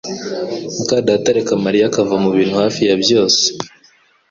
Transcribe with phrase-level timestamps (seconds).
[0.75, 3.43] muka data areka Mariya akava mubintu hafi ya byose